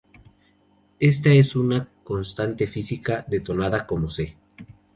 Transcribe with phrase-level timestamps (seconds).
[0.99, 4.35] Esta es una constante física denotada como "c".